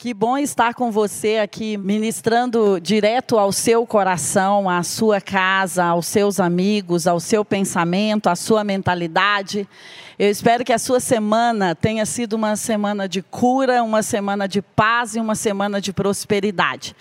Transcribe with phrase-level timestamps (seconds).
[0.00, 6.06] Que bom estar com você aqui, ministrando direto ao seu coração, à sua casa, aos
[6.06, 9.68] seus amigos, ao seu pensamento, à sua mentalidade.
[10.16, 14.62] Eu espero que a sua semana tenha sido uma semana de cura, uma semana de
[14.62, 16.94] paz e uma semana de prosperidade.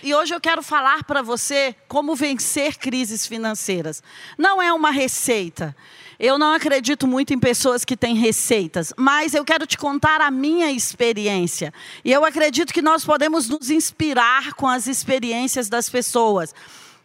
[0.00, 4.00] E hoje eu quero falar para você como vencer crises financeiras.
[4.38, 5.74] Não é uma receita.
[6.18, 10.30] Eu não acredito muito em pessoas que têm receitas, mas eu quero te contar a
[10.30, 11.72] minha experiência.
[12.04, 16.54] E eu acredito que nós podemos nos inspirar com as experiências das pessoas.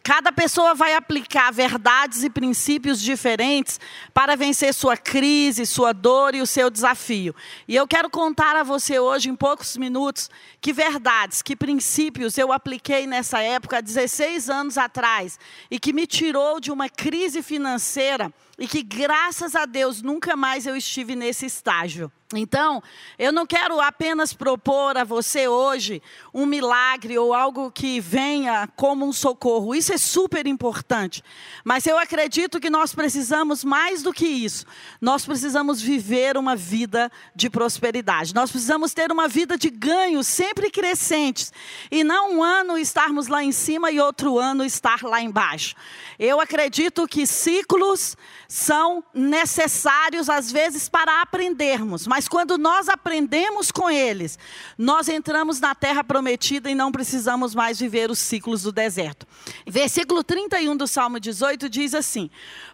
[0.02, 3.78] Cada pessoa vai aplicar verdades e princípios diferentes
[4.14, 7.34] para vencer sua crise, sua dor e o seu desafio.
[7.68, 12.50] E eu quero contar a você hoje, em poucos minutos, que verdades, que princípios eu
[12.50, 15.38] apliquei nessa época, há 16 anos atrás,
[15.70, 20.66] e que me tirou de uma crise financeira e que, graças a Deus, nunca mais
[20.66, 22.12] eu estive nesse estágio.
[22.32, 22.80] Então,
[23.18, 26.00] eu não quero apenas propor a você hoje
[26.32, 29.74] um milagre ou algo que venha como um socorro.
[29.74, 31.24] Isso é super importante.
[31.64, 34.64] Mas eu acredito que nós precisamos mais do que isso.
[35.00, 38.32] Nós precisamos viver uma vida de prosperidade.
[38.32, 41.52] Nós precisamos ter uma vida de ganhos sempre crescentes.
[41.90, 45.74] E não um ano estarmos lá em cima e outro ano estar lá embaixo.
[46.16, 48.16] Eu acredito que ciclos
[48.50, 54.36] são necessários às vezes para aprendermos, mas quando nós aprendemos com eles,
[54.76, 59.24] nós entramos na terra prometida e não precisamos mais viver os ciclos do deserto.
[59.64, 62.28] Versículo 31 do Salmo 18 diz assim: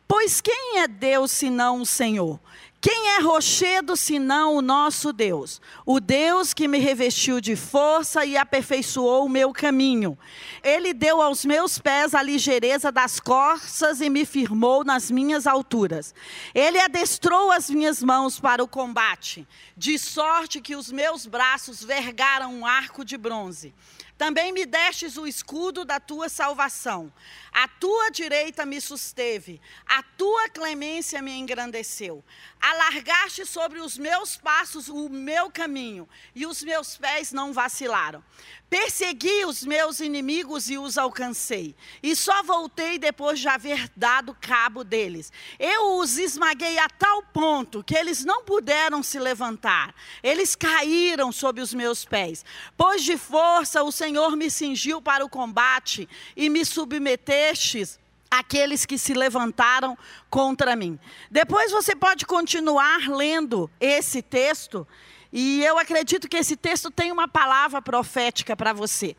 [0.09, 2.41] Pois quem é Deus senão o Senhor?
[2.81, 5.61] Quem é rochedo senão o nosso Deus?
[5.85, 10.17] O Deus que me revestiu de força e aperfeiçoou o meu caminho.
[10.63, 16.15] Ele deu aos meus pés a ligeireza das corças e me firmou nas minhas alturas.
[16.55, 22.55] Ele adestrou as minhas mãos para o combate, de sorte que os meus braços vergaram
[22.55, 23.75] um arco de bronze.
[24.17, 27.13] Também me destes o escudo da tua salvação.
[27.59, 32.23] A tua direita me susteve, a tua clemência me engrandeceu.
[32.61, 38.23] Alargaste sobre os meus passos o meu caminho, e os meus pés não vacilaram.
[38.69, 44.83] Persegui os meus inimigos e os alcancei, e só voltei depois de haver dado cabo
[44.83, 45.33] deles.
[45.57, 51.61] Eu os esmaguei a tal ponto que eles não puderam se levantar, eles caíram sob
[51.61, 52.45] os meus pés.
[52.77, 58.99] Pois de força o Senhor me cingiu para o combate e me submetestes aqueles que
[58.99, 59.97] se levantaram
[60.29, 60.99] contra mim.
[61.31, 64.87] Depois você pode continuar lendo esse texto
[65.33, 69.17] e eu acredito que esse texto tem uma palavra profética para você.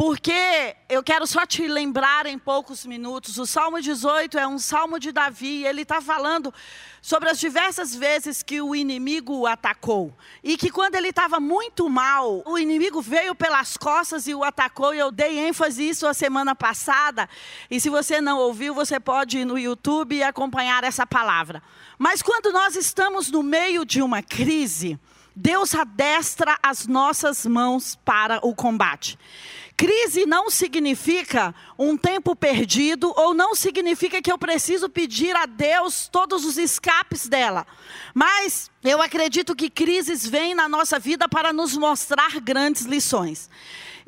[0.00, 4.98] Porque eu quero só te lembrar em poucos minutos, o Salmo 18 é um salmo
[4.98, 6.54] de Davi, ele está falando
[7.02, 10.16] sobre as diversas vezes que o inimigo o atacou.
[10.42, 14.94] E que quando ele estava muito mal, o inimigo veio pelas costas e o atacou,
[14.94, 17.28] e eu dei ênfase isso a semana passada.
[17.70, 21.62] E se você não ouviu, você pode ir no YouTube e acompanhar essa palavra.
[21.98, 24.98] Mas quando nós estamos no meio de uma crise,
[25.42, 29.18] Deus adestra as nossas mãos para o combate.
[29.74, 36.08] Crise não significa um tempo perdido, ou não significa que eu preciso pedir a Deus
[36.12, 37.66] todos os escapes dela.
[38.12, 43.48] Mas eu acredito que crises vêm na nossa vida para nos mostrar grandes lições.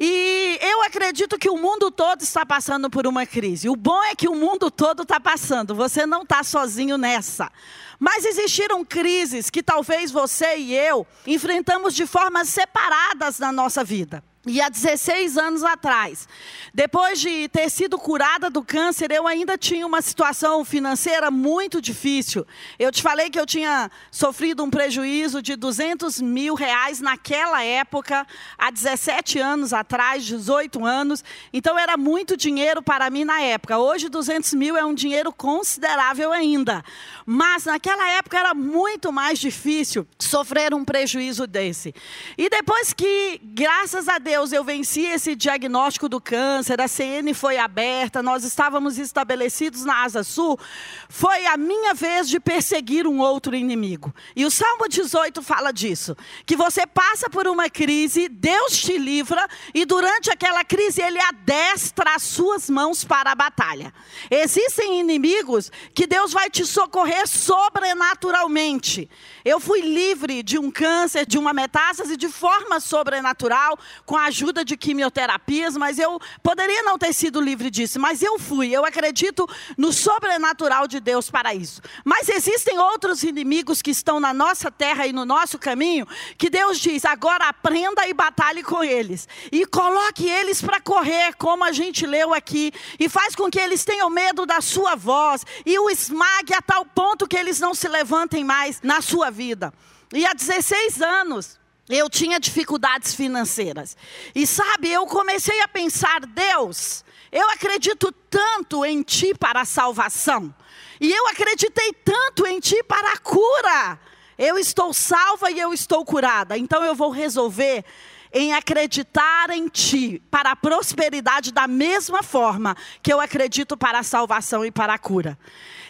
[0.05, 3.69] E eu acredito que o mundo todo está passando por uma crise.
[3.69, 7.53] O bom é que o mundo todo está passando, você não está sozinho nessa.
[8.01, 14.25] Mas existiram crises que talvez você e eu enfrentamos de formas separadas na nossa vida.
[14.45, 16.27] E há 16 anos atrás,
[16.75, 22.45] depois de ter sido curada do câncer, eu ainda tinha uma situação financeira muito difícil.
[22.77, 28.27] Eu te falei que eu tinha sofrido um prejuízo de 200 mil reais naquela época,
[28.59, 31.23] há 17 anos atrás, 18 anos.
[31.53, 33.79] Então era muito dinheiro para mim na época.
[33.79, 36.83] Hoje, 200 mil é um dinheiro considerável ainda.
[37.25, 41.95] Mas naquela época era muito mais difícil sofrer um prejuízo desse.
[42.37, 47.35] E depois que, graças a Deus, Deus, eu venci esse diagnóstico do câncer, a CN
[47.35, 50.59] foi aberta, nós estávamos estabelecidos na Asa Sul,
[51.07, 54.11] foi a minha vez de perseguir um outro inimigo.
[54.35, 59.47] E o Salmo 18 fala disso, que você passa por uma crise, Deus te livra,
[59.75, 63.93] e durante aquela crise ele adestra as suas mãos para a batalha.
[64.31, 69.11] Existem inimigos que Deus vai te socorrer sobrenaturalmente.
[69.45, 74.65] Eu fui livre de um câncer, de uma metástase de forma sobrenatural, com a ajuda
[74.65, 78.71] de quimioterapias, mas eu poderia não ter sido livre disso, mas eu fui.
[78.71, 81.83] Eu acredito no sobrenatural de Deus para isso.
[82.05, 86.07] Mas existem outros inimigos que estão na nossa terra e no nosso caminho,
[86.39, 89.27] que Deus diz: agora aprenda e batalhe com eles.
[89.51, 93.85] E coloque eles para correr, como a gente leu aqui, e faz com que eles
[93.85, 97.89] tenham medo da sua voz, e o esmague a tal ponto que eles não se
[97.89, 99.73] levantem mais na sua vida.
[100.13, 101.59] E há 16 anos,
[101.89, 103.97] eu tinha dificuldades financeiras.
[104.35, 110.55] E sabe, eu comecei a pensar, Deus, eu acredito tanto em Ti para a salvação.
[111.01, 113.99] E eu acreditei tanto em Ti para a cura.
[114.39, 116.57] Eu estou salva e eu estou curada.
[116.57, 117.85] Então eu vou resolver
[118.33, 124.03] em acreditar em Ti para a prosperidade da mesma forma que eu acredito para a
[124.03, 125.39] salvação e para a cura.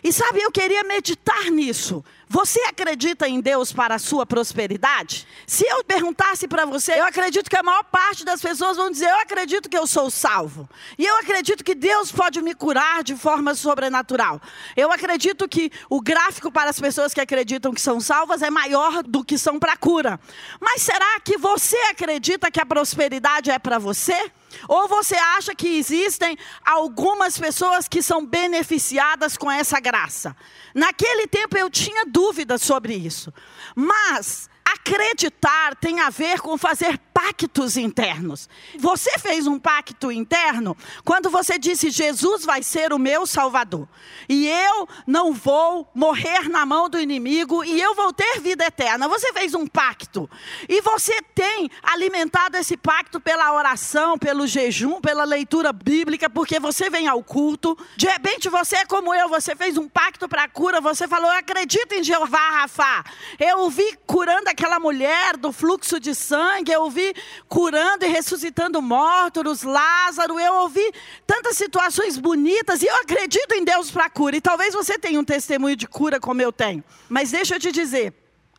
[0.03, 2.05] E sabe, eu queria meditar nisso.
[2.33, 5.29] Você acredita em Deus para a sua prosperidade?
[5.47, 9.11] Se eu perguntasse para você, eu acredito que a maior parte das pessoas vão dizer:
[9.11, 10.67] Eu acredito que eu sou salvo.
[10.97, 14.41] E eu acredito que Deus pode me curar de forma sobrenatural.
[14.75, 19.03] Eu acredito que o gráfico para as pessoas que acreditam que são salvas é maior
[19.03, 20.19] do que são para cura.
[20.59, 24.33] Mas será que você acredita que a prosperidade é para você?
[24.69, 30.37] Ou você acha que existem algumas pessoas que são beneficiadas com essa graça?
[30.75, 33.33] Naquele tempo eu tinha dúvidas sobre isso.
[33.75, 38.49] Mas acreditar tem a ver com fazer pactos internos.
[38.79, 43.89] Você fez um pacto interno quando você disse: Jesus vai ser o meu salvador.
[44.29, 49.09] E eu não vou morrer na mão do inimigo e eu vou ter vida eterna.
[49.09, 50.29] Você fez um pacto.
[50.69, 56.91] E você tem alimentado esse pacto pela oração, pelo jejum, pela leitura bíblica, porque você
[56.91, 57.77] vem ao culto.
[57.97, 61.31] De repente você é como eu, você fez um pacto para a cura, você falou:
[61.31, 63.05] Eu acredito em Jeová Rafa.
[63.39, 67.13] Eu vi curando aquela mulher do fluxo de sangue, eu vi
[67.49, 70.93] curando e ressuscitando mortos, Lázaro, eu ouvi
[71.27, 74.37] tantas situações bonitas e eu acredito em Deus para cura.
[74.37, 76.85] E talvez você tenha um testemunho de cura como eu tenho.
[77.09, 78.15] Mas deixa eu te dizer,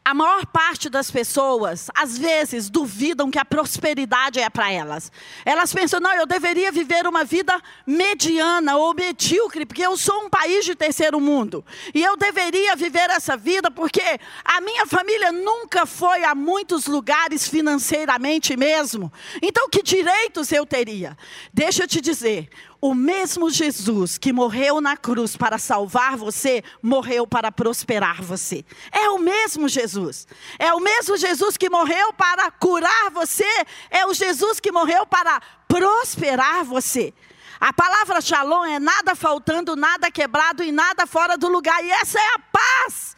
[0.05, 5.09] a maior parte das pessoas, às vezes, duvidam que a prosperidade é para elas.
[5.45, 7.57] Elas pensam, não, eu deveria viver uma vida
[7.87, 11.63] mediana ou medíocre, porque eu sou um país de terceiro mundo.
[11.93, 17.47] E eu deveria viver essa vida porque a minha família nunca foi a muitos lugares
[17.47, 19.11] financeiramente mesmo.
[19.41, 21.17] Então, que direitos eu teria?
[21.53, 22.49] Deixa eu te dizer,
[22.83, 28.65] o mesmo Jesus que morreu na cruz para salvar você, morreu para prosperar você.
[28.91, 30.27] É o mesmo Jesus.
[30.59, 33.47] É o mesmo Jesus que morreu para curar você.
[33.89, 37.13] É o Jesus que morreu para prosperar você.
[37.57, 41.81] A palavra shalom é nada faltando, nada quebrado e nada fora do lugar.
[41.85, 43.12] E essa é a paz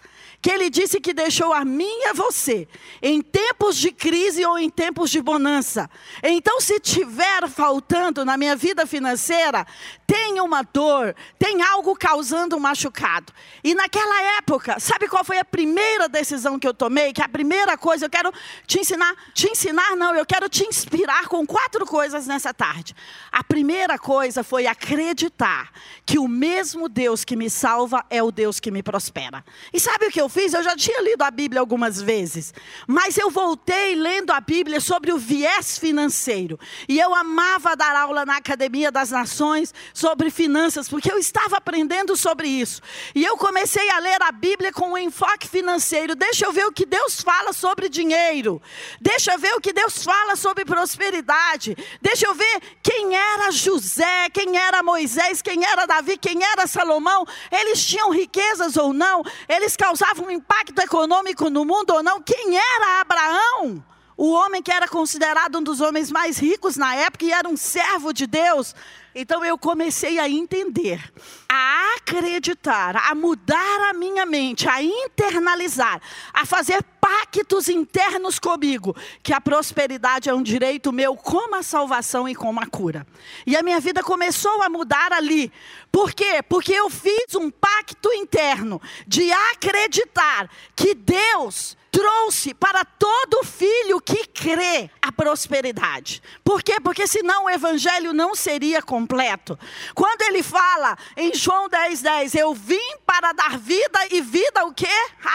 [0.46, 2.68] que ele disse que deixou a mim e a você,
[3.02, 5.90] em tempos de crise ou em tempos de bonança.
[6.22, 9.66] Então, se tiver faltando na minha vida financeira,
[10.06, 13.34] tem uma dor, tem algo causando um machucado.
[13.64, 17.12] E naquela época, sabe qual foi a primeira decisão que eu tomei?
[17.12, 18.32] Que a primeira coisa, eu quero
[18.68, 22.96] te ensinar, te ensinar não, eu quero te inspirar com quatro coisas nessa tarde.
[23.32, 25.72] A primeira coisa foi acreditar
[26.06, 29.44] que o mesmo Deus que me salva é o Deus que me prospera.
[29.74, 30.54] E sabe o que eu fiz?
[30.54, 32.54] Eu já tinha lido a Bíblia algumas vezes,
[32.86, 36.60] mas eu voltei lendo a Bíblia sobre o viés financeiro.
[36.90, 42.18] E eu amava dar aula na Academia das Nações sobre finanças, porque eu estava aprendendo
[42.18, 42.82] sobre isso.
[43.16, 46.16] E eu comecei a ler a Bíblia com um enfoque financeiro.
[46.16, 48.62] Deixa eu ver o que Deus fala sobre dinheiro.
[49.00, 51.78] Deixa eu ver o que Deus fala sobre prosperidade.
[52.02, 57.26] Deixa eu ver quem era José, quem era Moisés, quem era Davi, quem era Salomão.
[57.50, 59.24] Eles tinham riquezas ou não?
[59.48, 62.22] Eles causavam um impacto econômico no mundo ou não?
[62.22, 63.84] Quem era Abraão?
[64.18, 67.58] O homem que era considerado um dos homens mais ricos na época e era um
[67.58, 68.74] servo de Deus.
[69.14, 71.12] Então eu comecei a entender,
[71.58, 76.02] a acreditar, a mudar a minha mente, a internalizar,
[76.34, 78.94] a fazer pactos internos comigo,
[79.24, 83.08] que a prosperidade é um direito meu, como a salvação e como a cura.
[83.48, 85.50] E a minha vida começou a mudar ali.
[85.92, 86.44] Por quê?
[86.44, 94.28] Porque eu fiz um pacto interno de acreditar que Deus trouxe para todo filho que
[94.28, 96.22] crê a prosperidade.
[96.44, 96.78] Por quê?
[96.82, 99.58] Porque senão o evangelho não seria completo.
[99.94, 104.74] Quando ele fala em João 10, 10, eu vim para dar vida e vida o
[104.74, 104.88] quê?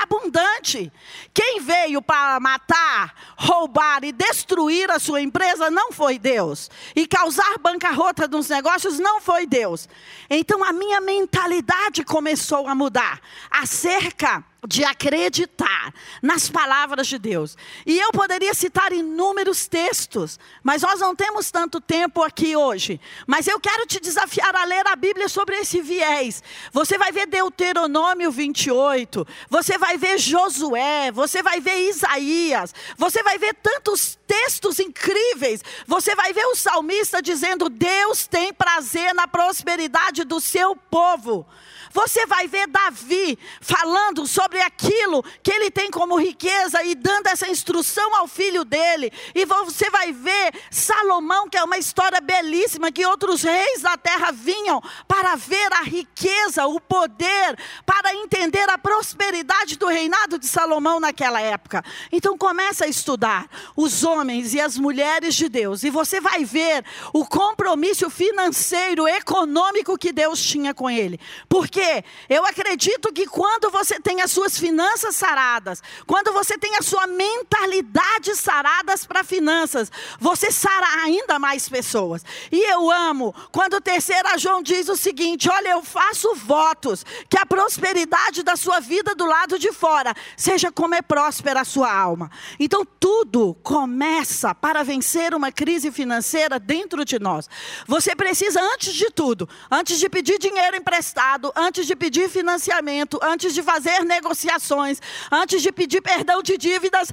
[0.03, 0.93] Abundante.
[1.33, 6.69] Quem veio para matar, roubar e destruir a sua empresa não foi Deus.
[6.97, 9.89] E causar bancarrota nos negócios não foi Deus.
[10.29, 17.57] Então a minha mentalidade começou a mudar acerca de acreditar nas palavras de Deus.
[17.87, 23.01] E eu poderia citar inúmeros textos, mas nós não temos tanto tempo aqui hoje.
[23.27, 26.43] Mas eu quero te desafiar a ler a Bíblia sobre esse viés.
[26.73, 33.39] Você vai ver Deuteronômio 28, você vai ver Josué, você vai ver Isaías, você vai
[33.39, 35.61] ver tantos textos incríveis.
[35.89, 41.45] Você vai ver o salmista dizendo: Deus tem prazer na prosperidade do seu povo.
[41.93, 47.49] Você vai ver Davi falando sobre aquilo que ele tem como riqueza e dando essa
[47.49, 49.13] instrução ao filho dele.
[49.35, 54.31] E você vai ver Salomão, que é uma história belíssima, que outros reis da terra
[54.31, 61.01] vinham para ver a riqueza, o poder, para entender a prosperidade do reinado de Salomão
[61.01, 61.85] naquela época.
[62.13, 66.85] Então começa a estudar os homens e as mulheres de Deus e você vai ver
[67.13, 71.19] o compromisso financeiro, econômico que Deus tinha com ele.
[71.49, 72.05] Porque quê?
[72.29, 77.07] Eu acredito que quando você tem as suas finanças saradas, quando você tem a sua
[77.07, 82.25] mentalidade saradas para finanças, você sara ainda mais pessoas.
[82.53, 87.39] E eu amo quando o terceiro João diz o seguinte: olha, eu faço votos que
[87.39, 91.93] a prosperidade da sua vida do lado de fora seja como é próspera a sua
[91.93, 92.31] alma.
[92.59, 97.49] Então tudo começa para vencer uma crise financeira dentro de nós.
[97.87, 103.21] Você precisa, antes de tudo, antes de pedir dinheiro emprestado, antes antes de pedir financiamento,
[103.23, 105.01] antes de fazer negociações,
[105.31, 107.13] antes de pedir perdão de dívidas,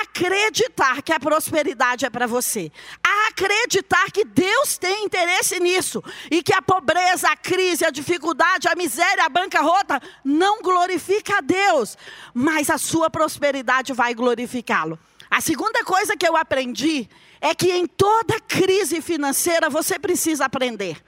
[0.00, 2.72] acreditar que a prosperidade é para você,
[3.28, 8.74] acreditar que Deus tem interesse nisso e que a pobreza, a crise, a dificuldade, a
[8.74, 11.96] miséria, a bancarrota não glorifica a Deus,
[12.34, 14.98] mas a sua prosperidade vai glorificá-lo.
[15.30, 17.08] A segunda coisa que eu aprendi
[17.40, 21.00] é que em toda crise financeira você precisa aprender.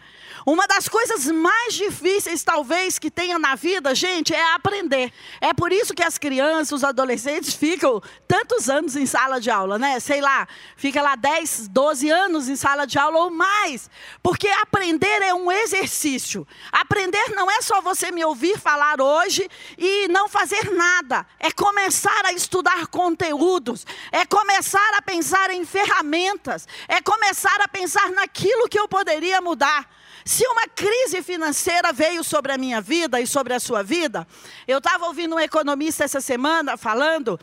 [0.47, 5.13] Uma das coisas mais difíceis, talvez, que tenha na vida, gente, é aprender.
[5.41, 9.79] É por isso que as crianças, os adolescentes ficam tantos anos em sala de aula,
[9.79, 10.01] né?
[10.01, 13.91] Sei lá, fica lá 10, 12 anos em sala de aula ou mais.
[14.23, 16.47] Porque aprender é um exercício.
[16.71, 21.27] Aprender não é só você me ouvir falar hoje e não fazer nada.
[21.39, 23.87] É começar a estudar conteúdos.
[24.13, 26.67] É começar a pensar em ferramentas.
[26.87, 29.98] É começar a pensar naquilo que eu poderia mudar.
[30.29, 34.29] Se uma crise financeira veio sobre a minha vida e sobre a sua vida,
[34.67, 37.41] eu estava ouvindo um economista essa semana falando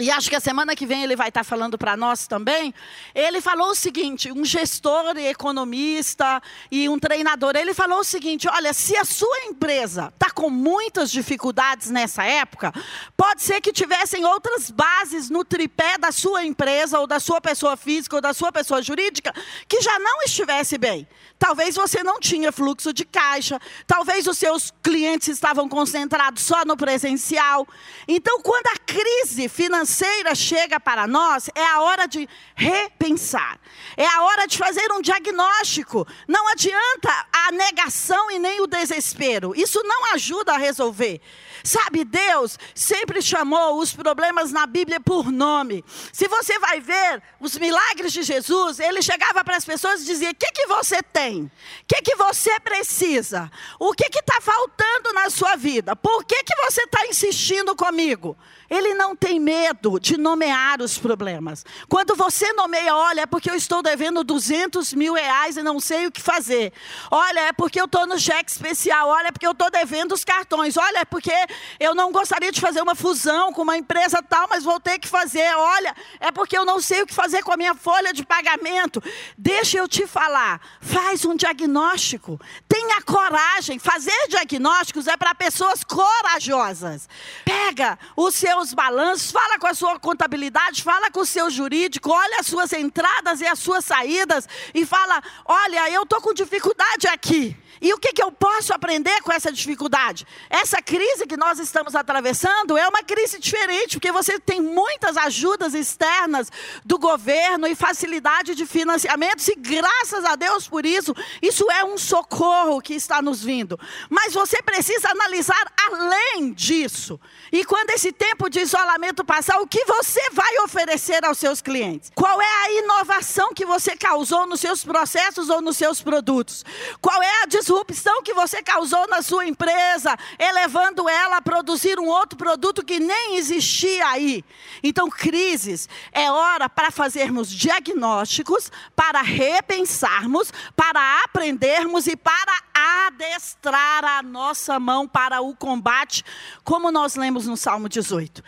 [0.00, 2.72] e acho que a semana que vem ele vai estar falando para nós também.
[3.14, 7.54] Ele falou o seguinte: um gestor e economista e um treinador.
[7.54, 12.72] Ele falou o seguinte: olha, se a sua empresa está com muitas dificuldades nessa época,
[13.14, 17.76] pode ser que tivessem outras bases no tripé da sua empresa, ou da sua pessoa
[17.76, 19.34] física, ou da sua pessoa jurídica,
[19.68, 21.06] que já não estivesse bem.
[21.38, 26.76] Talvez você não tinha fluxo de caixa, talvez os seus clientes estavam concentrados só no
[26.76, 27.66] presencial.
[28.08, 29.89] Então, quando a crise financeira
[30.34, 33.58] chega para nós, é a hora de repensar.
[33.96, 36.06] É a hora de fazer um diagnóstico.
[36.26, 39.52] Não adianta a negação e nem o desespero.
[39.54, 41.20] Isso não ajuda a resolver.
[41.62, 45.84] Sabe, Deus sempre chamou os problemas na Bíblia por nome.
[46.12, 50.30] Se você vai ver os milagres de Jesus, ele chegava para as pessoas e dizia:
[50.30, 51.44] O que, que você tem?
[51.44, 51.50] O
[51.86, 53.50] que, que você precisa?
[53.78, 55.94] O que está faltando na sua vida?
[55.94, 58.36] Por que, que você está insistindo comigo?
[58.70, 61.66] Ele não tem medo de nomear os problemas.
[61.88, 66.06] Quando você nomeia, olha, é porque eu estou devendo 200 mil reais e não sei
[66.06, 66.72] o que fazer.
[67.10, 69.08] Olha, é porque eu estou no cheque especial.
[69.08, 70.76] Olha, é porque eu estou devendo os cartões.
[70.76, 71.34] Olha, é porque
[71.80, 75.08] eu não gostaria de fazer uma fusão com uma empresa tal, mas vou ter que
[75.08, 75.52] fazer.
[75.56, 79.02] Olha, é porque eu não sei o que fazer com a minha folha de pagamento.
[79.36, 80.60] Deixa eu te falar.
[80.80, 82.40] Faz um diagnóstico.
[82.68, 83.80] Tenha coragem.
[83.80, 87.08] Fazer diagnósticos é para pessoas corajosas.
[87.44, 92.10] Pega o seu os balanços, fala com a sua contabilidade, fala com o seu jurídico,
[92.10, 97.08] olha as suas entradas e as suas saídas e fala: olha, eu estou com dificuldade
[97.08, 97.56] aqui.
[97.80, 100.26] E o que, que eu posso aprender com essa dificuldade?
[100.50, 105.74] Essa crise que nós estamos atravessando é uma crise diferente, porque você tem muitas ajudas
[105.74, 106.50] externas
[106.84, 111.96] do governo e facilidade de financiamento, e graças a Deus por isso, isso é um
[111.96, 113.78] socorro que está nos vindo.
[114.10, 117.18] Mas você precisa analisar além disso.
[117.50, 122.12] E quando esse tempo de isolamento passar, o que você vai oferecer aos seus clientes?
[122.14, 126.64] Qual é a inovação que você causou nos seus processos ou nos seus produtos?
[127.00, 132.08] Qual é a disrupção que você causou na sua empresa, elevando ela a produzir um
[132.08, 134.44] outro produto que nem existia aí.
[134.82, 142.60] Então, crises é hora para fazermos diagnósticos, para repensarmos, para aprendermos e para
[143.06, 146.24] adestrar a nossa mão para o combate,
[146.64, 148.42] como nós lemos no Salmo 18.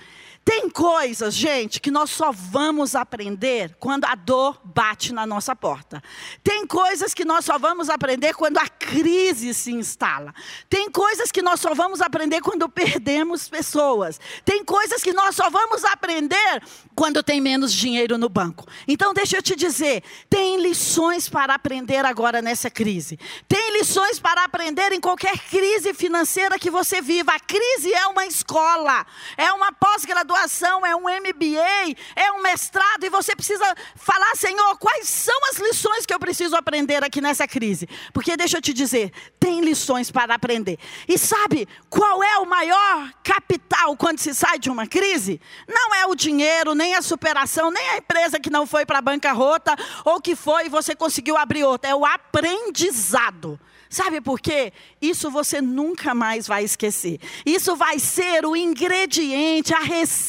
[0.45, 6.03] Tem coisas, gente, que nós só vamos aprender quando a dor bate na nossa porta.
[6.43, 10.35] Tem coisas que nós só vamos aprender quando a crise se instala.
[10.69, 14.19] Tem coisas que nós só vamos aprender quando perdemos pessoas.
[14.45, 16.61] Tem coisas que nós só vamos aprender
[16.93, 18.67] quando tem menos dinheiro no banco.
[18.89, 23.17] Então, deixa eu te dizer: tem lições para aprender agora nessa crise.
[23.47, 27.33] Tem lições para aprender em qualquer crise financeira que você viva.
[27.33, 29.07] A crise é uma escola,
[29.37, 34.79] é uma pós-graduação graduação, é um MBA, é um mestrado, e você precisa falar, Senhor,
[34.79, 37.89] quais são as lições que eu preciso aprender aqui nessa crise?
[38.13, 40.79] Porque deixa eu te dizer, tem lições para aprender.
[41.07, 45.41] E sabe qual é o maior capital quando se sai de uma crise?
[45.69, 49.03] Não é o dinheiro, nem a superação, nem a empresa que não foi para a
[49.03, 53.61] bancarrota, ou que foi e você conseguiu abrir outra, é o aprendizado.
[53.93, 54.73] Sabe por quê?
[55.03, 57.21] Isso você nunca mais vai esquecer.
[57.45, 60.22] Isso vai ser o ingrediente, a receita,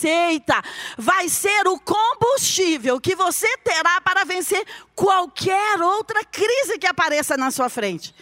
[0.97, 7.51] vai ser o combustível que você terá para vencer qualquer outra crise que apareça na
[7.51, 8.13] sua frente.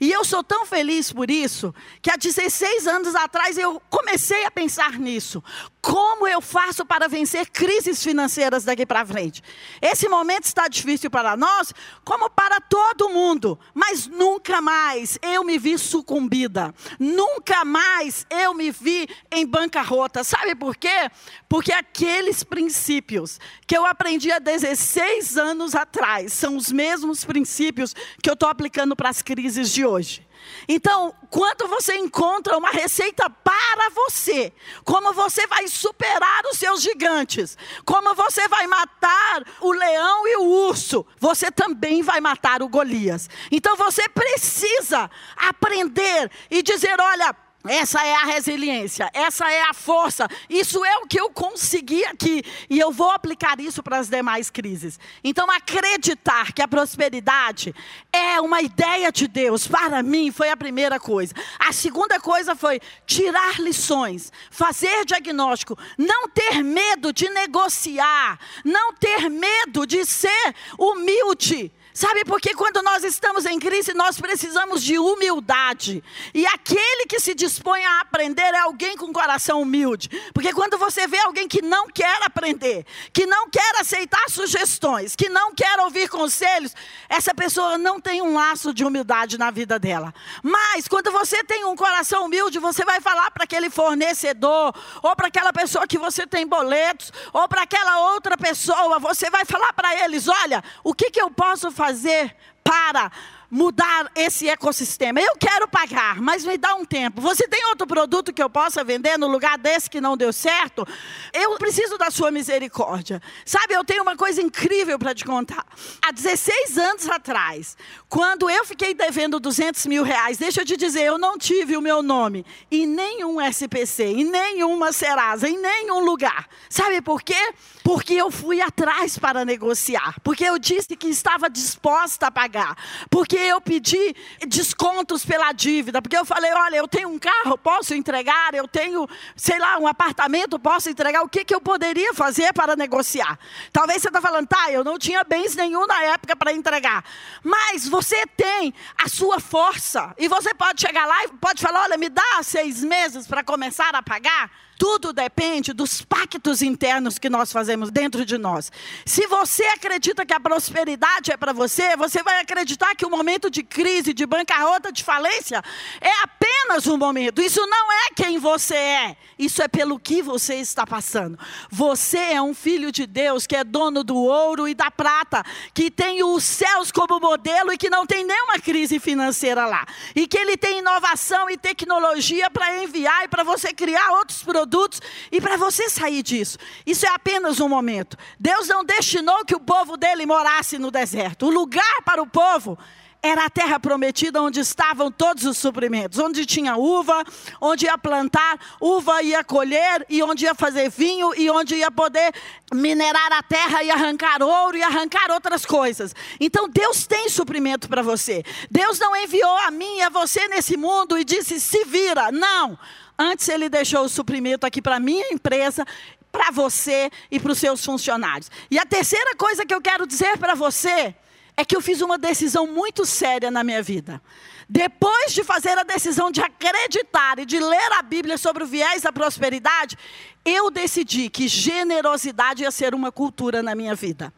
[0.00, 4.50] E eu sou tão feliz por isso, que há 16 anos atrás eu comecei a
[4.50, 5.42] pensar nisso.
[5.88, 9.42] Como eu faço para vencer crises financeiras daqui para frente?
[9.80, 11.72] Esse momento está difícil para nós,
[12.04, 16.74] como para todo mundo, mas nunca mais eu me vi sucumbida.
[16.98, 20.22] Nunca mais eu me vi em bancarrota.
[20.22, 21.10] Sabe por quê?
[21.48, 28.28] Porque aqueles princípios que eu aprendi há 16 anos atrás são os mesmos princípios que
[28.28, 30.27] eu estou aplicando para as crises de hoje.
[30.68, 34.52] Então, quando você encontra uma receita para você,
[34.84, 40.44] como você vai superar os seus gigantes, como você vai matar o leão e o
[40.44, 43.28] urso, você também vai matar o Golias.
[43.50, 47.34] Então você precisa aprender e dizer: olha,
[47.66, 50.28] essa é a resiliência, essa é a força.
[50.48, 52.44] Isso é o que eu consegui aqui.
[52.70, 54.98] E eu vou aplicar isso para as demais crises.
[55.24, 57.74] Então, acreditar que a prosperidade
[58.12, 61.34] é uma ideia de Deus, para mim, foi a primeira coisa.
[61.58, 69.28] A segunda coisa foi tirar lições, fazer diagnóstico, não ter medo de negociar, não ter
[69.28, 71.72] medo de ser humilde.
[71.98, 76.00] Sabe porque quando nós estamos em crise, nós precisamos de humildade.
[76.32, 80.08] E aquele que se dispõe a aprender é alguém com coração humilde.
[80.32, 85.28] Porque quando você vê alguém que não quer aprender, que não quer aceitar sugestões, que
[85.28, 86.72] não quer ouvir conselhos,
[87.08, 90.14] essa pessoa não tem um laço de humildade na vida dela.
[90.40, 95.26] Mas quando você tem um coração humilde, você vai falar para aquele fornecedor, ou para
[95.26, 100.04] aquela pessoa que você tem boletos, ou para aquela outra pessoa, você vai falar para
[100.04, 101.87] eles: olha, o que, que eu posso fazer?
[101.88, 103.10] Fazer para
[103.50, 105.20] mudar esse ecossistema.
[105.20, 107.20] Eu quero pagar, mas me dá um tempo.
[107.20, 110.86] Você tem outro produto que eu possa vender no lugar desse que não deu certo?
[111.32, 113.22] Eu preciso da sua misericórdia.
[113.44, 115.64] Sabe, eu tenho uma coisa incrível para te contar.
[116.02, 117.76] Há 16 anos atrás,
[118.08, 121.80] quando eu fiquei devendo 200 mil reais, deixa eu te dizer, eu não tive o
[121.80, 126.48] meu nome em nenhum SPC, em nenhuma Serasa, em nenhum lugar.
[126.68, 127.52] Sabe por quê?
[127.82, 130.16] Porque eu fui atrás para negociar.
[130.22, 132.76] Porque eu disse que estava disposta a pagar.
[133.08, 134.14] Porque eu pedi
[134.46, 136.02] descontos pela dívida.
[136.02, 138.54] Porque eu falei: olha, eu tenho um carro, posso entregar.
[138.54, 141.22] Eu tenho, sei lá, um apartamento, posso entregar.
[141.22, 143.38] O que, que eu poderia fazer para negociar?
[143.72, 147.04] Talvez você está falando, tá, eu não tinha bens nenhum na época para entregar.
[147.42, 150.14] Mas você tem a sua força.
[150.18, 153.94] E você pode chegar lá e pode falar: olha, me dá seis meses para começar
[153.94, 154.50] a pagar.
[154.78, 158.70] Tudo depende dos pactos internos que nós fazemos dentro de nós.
[159.04, 163.50] Se você acredita que a prosperidade é para você, você vai acreditar que o momento
[163.50, 165.60] de crise, de bancarrota, de falência
[166.00, 167.42] é apenas um momento.
[167.42, 169.16] Isso não é quem você é.
[169.36, 171.36] Isso é pelo que você está passando.
[171.68, 175.42] Você é um filho de Deus que é dono do ouro e da prata,
[175.74, 179.84] que tem os céus como modelo e que não tem nenhuma crise financeira lá.
[180.14, 184.67] E que ele tem inovação e tecnologia para enviar e para você criar outros produtos
[184.68, 185.00] produtos
[185.32, 186.58] e para você sair disso.
[186.86, 188.16] Isso é apenas um momento.
[188.38, 191.46] Deus não destinou que o povo dele morasse no deserto.
[191.46, 192.78] O lugar para o povo
[193.20, 197.24] era a terra prometida onde estavam todos os suprimentos, onde tinha uva,
[197.60, 202.32] onde ia plantar, uva ia colher e onde ia fazer vinho e onde ia poder
[202.72, 206.14] minerar a terra e arrancar ouro e arrancar outras coisas.
[206.38, 208.44] Então Deus tem suprimento para você.
[208.70, 212.30] Deus não enviou a mim e a você nesse mundo e disse: "Se vira".
[212.30, 212.78] Não.
[213.18, 215.84] Antes ele deixou o suprimento aqui para minha empresa
[216.30, 218.50] para você e para os seus funcionários.
[218.70, 221.14] E a terceira coisa que eu quero dizer para você
[221.56, 224.22] é que eu fiz uma decisão muito séria na minha vida.
[224.68, 229.02] Depois de fazer a decisão de acreditar e de ler a Bíblia sobre o viés
[229.02, 229.98] da prosperidade,
[230.44, 234.32] eu decidi que generosidade ia ser uma cultura na minha vida.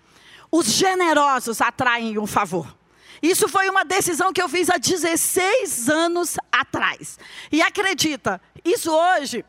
[0.51, 2.75] Os generosos atraem um favor.
[3.23, 7.19] Isso foi uma decisão que eu fiz há 16 anos atrás.
[7.53, 9.45] E acredita, isso hoje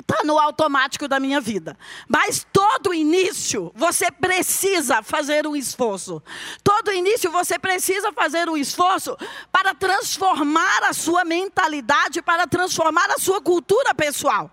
[0.00, 1.76] está no automático da minha vida.
[2.08, 6.22] Mas todo início você precisa fazer um esforço.
[6.62, 9.16] Todo início você precisa fazer um esforço
[9.50, 14.50] para transformar a sua mentalidade, para transformar a sua cultura pessoal.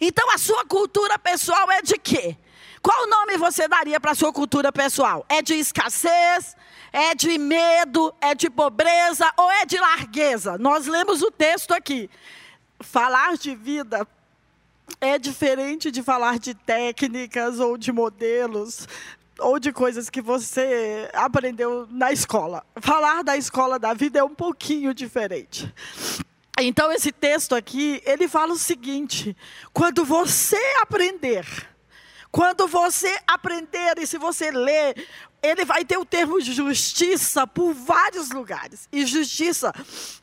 [0.00, 2.36] Então a sua cultura pessoal é de quê?
[2.80, 5.24] Qual nome você daria para a sua cultura pessoal?
[5.28, 6.56] É de escassez?
[6.92, 8.14] É de medo?
[8.20, 9.30] É de pobreza?
[9.36, 10.56] Ou é de largueza?
[10.58, 12.08] Nós lemos o texto aqui.
[12.80, 14.06] Falar de vida
[15.00, 18.88] é diferente de falar de técnicas ou de modelos
[19.38, 22.64] ou de coisas que você aprendeu na escola.
[22.80, 25.72] Falar da escola da vida é um pouquinho diferente.
[26.60, 29.36] Então esse texto aqui, ele fala o seguinte:
[29.72, 31.46] quando você aprender,
[32.30, 34.94] quando você aprender e se você ler
[35.42, 38.88] ele vai ter o termo justiça por vários lugares.
[38.90, 39.72] E justiça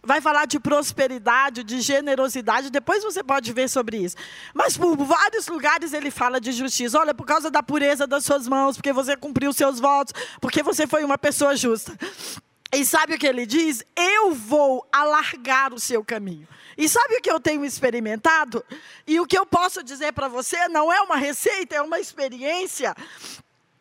[0.03, 4.17] vai falar de prosperidade, de generosidade, depois você pode ver sobre isso.
[4.53, 6.99] Mas por vários lugares ele fala de justiça.
[6.99, 10.85] Olha, por causa da pureza das suas mãos, porque você cumpriu seus votos, porque você
[10.85, 11.97] foi uma pessoa justa.
[12.73, 13.83] E sabe o que ele diz?
[13.95, 16.47] Eu vou alargar o seu caminho.
[16.77, 18.63] E sabe o que eu tenho experimentado?
[19.07, 22.93] E o que eu posso dizer para você não é uma receita, é uma experiência.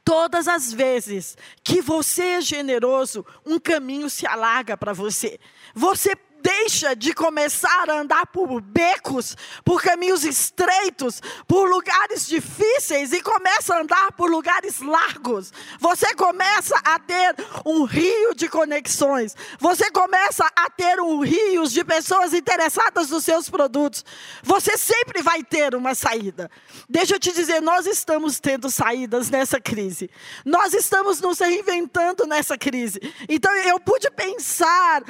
[0.05, 5.41] Todas as vezes que você é generoso, um caminho se alarga para você.
[5.75, 13.23] Você deixa de começar a andar por becos, por caminhos estreitos, por lugares difíceis e
[13.23, 15.51] começa a andar por lugares largos.
[15.81, 19.35] Você começa a ter um rio de conexões.
[19.59, 24.05] Você começa a ter um rio de pessoas interessadas nos seus produtos.
[24.43, 26.51] Você sempre vai ter uma saída.
[26.87, 30.11] Deixa eu te dizer, nós estamos tendo saídas nessa crise.
[30.45, 33.01] Nós estamos nos reinventando nessa crise.
[33.29, 35.03] Então eu pude pensar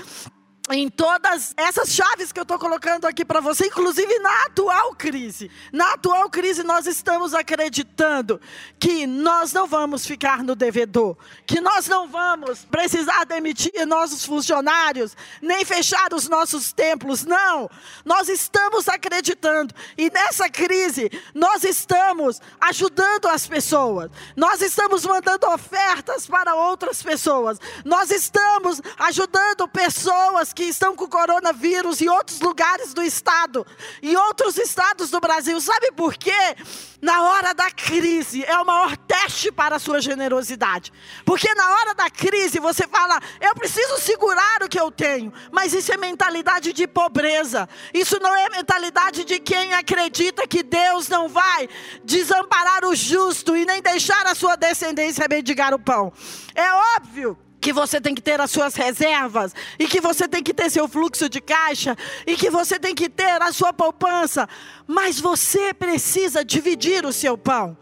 [0.70, 5.50] em todas essas chaves que eu estou colocando aqui para você, inclusive na atual crise.
[5.70, 8.40] Na atual crise, nós estamos acreditando
[8.78, 15.14] que nós não vamos ficar no devedor, que nós não vamos precisar demitir nossos funcionários,
[15.42, 17.24] nem fechar os nossos templos.
[17.26, 17.68] Não!
[18.02, 26.26] Nós estamos acreditando, e nessa crise, nós estamos ajudando as pessoas, nós estamos mandando ofertas
[26.26, 33.02] para outras pessoas, nós estamos ajudando pessoas que estão com coronavírus em outros lugares do
[33.02, 33.66] estado,
[34.02, 35.60] em outros estados do Brasil.
[35.60, 36.56] Sabe por quê?
[37.02, 40.92] Na hora da crise é o maior teste para a sua generosidade.
[41.24, 45.32] Porque na hora da crise você fala, eu preciso segurar o que eu tenho.
[45.50, 47.68] Mas isso é mentalidade de pobreza.
[47.92, 51.68] Isso não é mentalidade de quem acredita que Deus não vai
[52.04, 56.12] desamparar o justo e nem deixar a sua descendência mendigar o pão.
[56.54, 60.52] É óbvio que você tem que ter as suas reservas, e que você tem que
[60.52, 61.96] ter seu fluxo de caixa,
[62.26, 64.46] e que você tem que ter a sua poupança,
[64.86, 67.74] mas você precisa dividir o seu pão,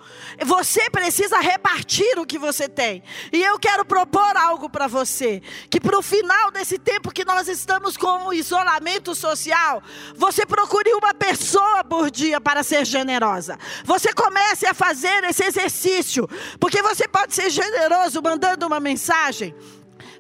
[0.45, 5.81] você precisa repartir o que você tem, e eu quero propor algo para você: que
[5.81, 9.83] para o final desse tempo que nós estamos com o isolamento social,
[10.14, 16.29] você procure uma pessoa por dia para ser generosa, você comece a fazer esse exercício,
[16.59, 19.55] porque você pode ser generoso mandando uma mensagem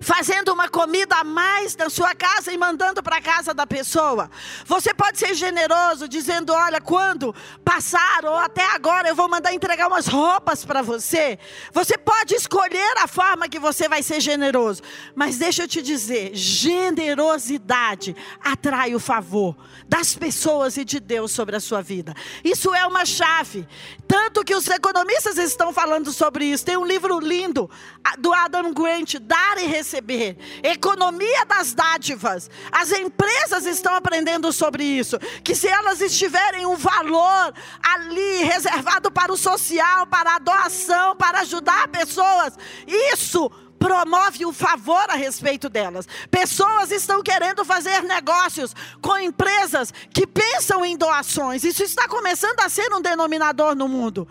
[0.02, 4.30] fazendo uma comida a mais na sua casa e mandando para a casa da pessoa.
[4.66, 7.34] Você pode ser generoso, dizendo: Olha, quando
[7.64, 11.38] passar ou até agora eu vou mandar entregar umas roupas para você.
[11.72, 14.82] Você pode escolher a forma que você vai ser generoso.
[15.14, 19.56] Mas deixa eu te dizer: generosidade atrai o favor
[19.88, 22.14] das pessoas e de Deus sobre a sua vida.
[22.42, 23.66] Isso é uma chave.
[24.08, 26.64] Tanto que os economistas estão falando sobre isso.
[26.64, 27.70] Tem um livro lindo
[28.18, 32.50] do Adam Grant, Dar e Receber receber, economia das dádivas.
[32.70, 37.52] As empresas estão aprendendo sobre isso, que se elas estiverem um valor
[37.82, 45.04] ali reservado para o social, para a doação, para ajudar pessoas, isso promove o favor
[45.10, 46.06] a respeito delas.
[46.30, 51.64] Pessoas estão querendo fazer negócios com empresas que pensam em doações.
[51.64, 54.28] Isso está começando a ser um denominador no mundo.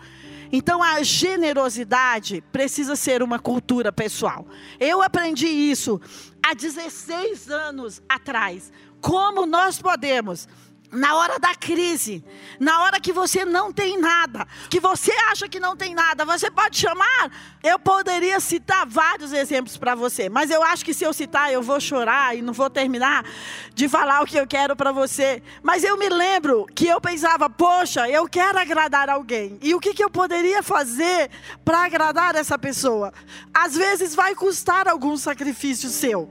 [0.52, 4.46] Então a generosidade precisa ser uma cultura pessoal.
[4.78, 5.98] Eu aprendi isso
[6.44, 8.70] há 16 anos atrás.
[9.00, 10.46] Como nós podemos
[10.92, 12.22] na hora da crise,
[12.60, 16.50] na hora que você não tem nada, que você acha que não tem nada, você
[16.50, 17.30] pode chamar.
[17.62, 21.62] Eu poderia citar vários exemplos para você, mas eu acho que se eu citar, eu
[21.62, 23.24] vou chorar e não vou terminar
[23.74, 25.42] de falar o que eu quero para você.
[25.62, 29.58] Mas eu me lembro que eu pensava, poxa, eu quero agradar alguém.
[29.62, 31.30] E o que, que eu poderia fazer
[31.64, 33.14] para agradar essa pessoa?
[33.54, 36.28] Às vezes vai custar algum sacrifício seu.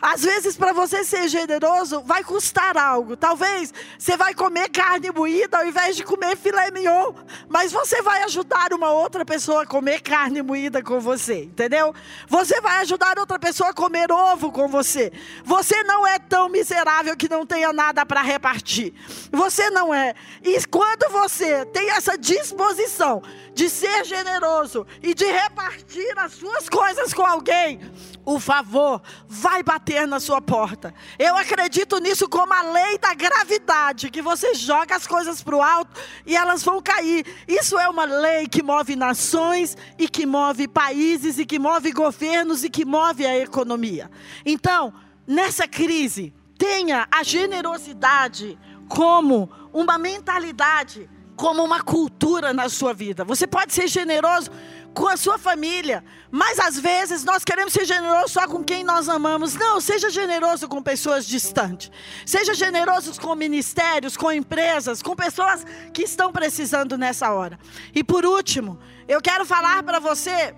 [0.00, 3.16] Às vezes, para você ser generoso, vai custar algo.
[3.16, 7.12] Talvez você vai comer carne moída ao invés de comer filé mignon.
[7.48, 11.94] Mas você vai ajudar uma outra pessoa a comer carne moída com você, entendeu?
[12.28, 15.12] Você vai ajudar outra pessoa a comer ovo com você.
[15.44, 18.94] Você não é tão miserável que não tenha nada para repartir.
[19.30, 20.14] Você não é.
[20.42, 27.12] E quando você tem essa disposição de ser generoso e de repartir as suas coisas
[27.12, 27.80] com alguém,
[28.24, 30.94] o favor vai bater na sua porta.
[31.18, 35.62] Eu acredito nisso como a lei da gravidade, que você joga as coisas para o
[35.62, 37.24] alto e elas vão cair.
[37.48, 42.64] Isso é uma lei que move nações e que move países e que move governos
[42.64, 44.10] e que move a economia.
[44.44, 44.92] Então,
[45.26, 53.24] nessa crise, tenha a generosidade como uma mentalidade, como uma cultura na sua vida.
[53.24, 54.50] Você pode ser generoso
[54.94, 56.04] com a sua família.
[56.30, 59.54] Mas às vezes nós queremos ser generosos só com quem nós amamos.
[59.54, 61.90] Não, seja generoso com pessoas distantes.
[62.26, 67.58] Seja generoso com ministérios, com empresas, com pessoas que estão precisando nessa hora.
[67.94, 70.54] E por último, eu quero falar para você,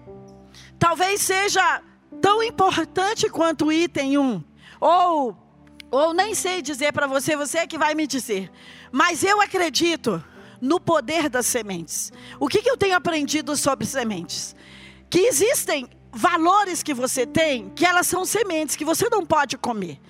[0.79, 1.83] talvez seja
[2.21, 4.45] tão importante quanto o item 1,
[4.81, 5.43] ou
[5.91, 8.51] ou nem sei dizer para você, você é que vai me dizer.
[8.91, 10.25] Mas eu acredito
[10.63, 12.13] no poder das sementes.
[12.39, 14.55] O que, que eu tenho aprendido sobre sementes?
[15.11, 20.01] Que existem valores que você tem, que elas são sementes, que você não pode comer.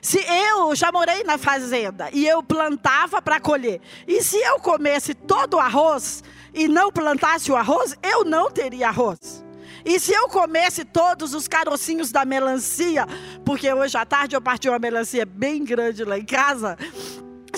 [0.00, 5.12] Se eu já morei na fazenda e eu plantava para colher, e se eu comesse
[5.12, 9.44] todo o arroz e não plantasse o arroz, eu não teria arroz.
[9.84, 13.06] E se eu comesse todos os carocinhos da melancia,
[13.44, 16.76] porque hoje à tarde eu parti uma melancia bem grande lá em casa,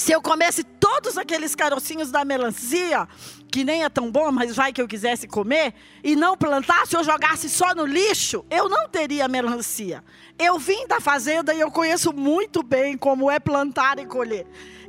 [0.01, 3.07] se eu comesse todos aqueles carocinhos da melancia,
[3.53, 7.05] que nem é tão bom, mas vai que eu quisesse comer, e não plantasse ou
[7.05, 10.03] jogasse só no lixo, eu não teria melancia.
[10.39, 14.47] Eu vim da fazenda e eu conheço muito bem como é plantar e colher.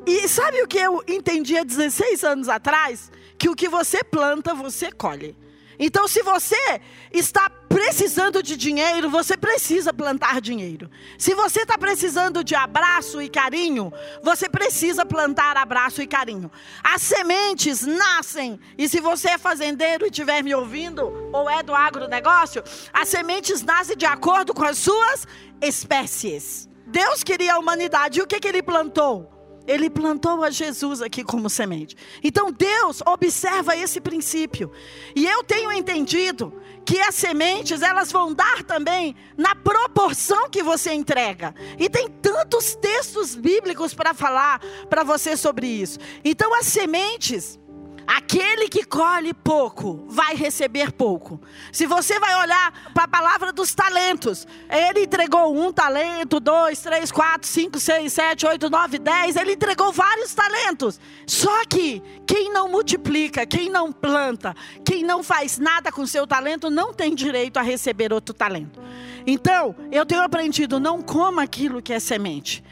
[0.08, 3.12] E sabe o que eu entendi há 16 anos atrás?
[3.38, 5.36] Que o que você planta, você colhe.
[5.78, 6.80] Então, se você
[7.12, 10.90] está precisando de dinheiro, você precisa plantar dinheiro.
[11.18, 16.52] Se você está precisando de abraço e carinho, você precisa plantar abraço e carinho.
[16.84, 21.74] As sementes nascem, e se você é fazendeiro e estiver me ouvindo, ou é do
[21.74, 25.26] agronegócio, as sementes nascem de acordo com as suas
[25.62, 26.70] espécies.
[26.86, 29.41] Deus queria a humanidade, e o que, que ele plantou?
[29.67, 31.95] Ele plantou a Jesus aqui como semente.
[32.24, 34.71] Então Deus observa esse princípio.
[35.15, 36.54] E eu tenho entendido
[36.86, 41.54] que as sementes, elas vão dar também na proporção que você entrega.
[41.78, 46.00] E tem tantos textos bíblicos para falar para você sobre isso.
[46.24, 47.60] Então as sementes,
[48.08, 51.40] Aquele que colhe pouco vai receber pouco.
[51.72, 57.12] Se você vai olhar para a palavra dos talentos, ele entregou um talento, dois, três,
[57.12, 59.36] quatro, cinco, seis, sete, oito, nove, dez.
[59.36, 61.00] Ele entregou vários talentos.
[61.28, 66.70] Só que quem não multiplica, quem não planta, quem não faz nada com seu talento,
[66.70, 68.82] não tem direito a receber outro talento.
[69.26, 72.64] Então, eu tenho aprendido: não coma aquilo que é semente.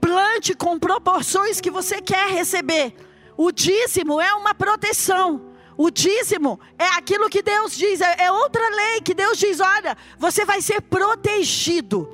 [0.00, 2.94] Plante com proporções que você quer receber.
[3.36, 5.52] O dízimo é uma proteção.
[5.76, 9.96] O dízimo é aquilo que Deus diz, é, é outra lei que Deus diz: olha,
[10.18, 12.08] você vai ser protegido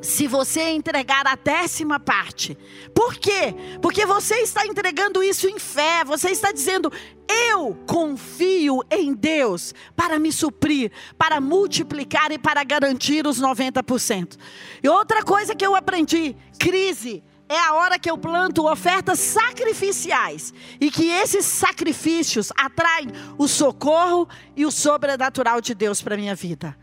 [0.00, 2.56] se você entregar a décima parte.
[2.94, 3.54] Por quê?
[3.80, 6.92] Porque você está entregando isso em fé, você está dizendo:
[7.28, 14.36] eu confio em Deus para me suprir, para multiplicar e para garantir os 90%.
[14.82, 20.52] E outra coisa que eu aprendi: crise é a hora que eu planto ofertas sacrificiais
[20.80, 23.08] e que esses sacrifícios atraem
[23.38, 26.76] o socorro e o sobrenatural de Deus para minha vida.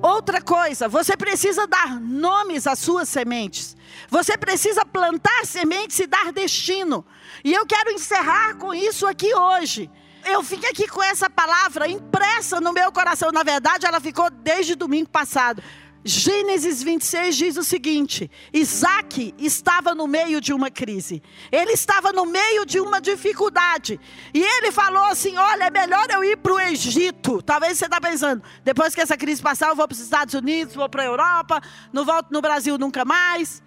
[0.00, 3.76] Outra coisa, você precisa dar nomes às suas sementes.
[4.08, 7.04] Você precisa plantar sementes e dar destino.
[7.42, 9.90] E eu quero encerrar com isso aqui hoje.
[10.24, 13.32] eu fiquei aqui com essa palavra impressa no meu coração.
[13.32, 15.62] Na verdade, ela ficou desde domingo passado.
[16.04, 22.24] Gênesis 26 diz o seguinte: Isaac estava no meio de uma crise, ele estava no
[22.24, 23.98] meio de uma dificuldade,
[24.32, 27.42] e ele falou assim: Olha, é melhor eu ir para o Egito.
[27.42, 30.74] Talvez você está pensando, depois que essa crise passar, eu vou para os Estados Unidos,
[30.74, 31.60] vou para a Europa,
[31.92, 33.62] não volto no Brasil nunca mais.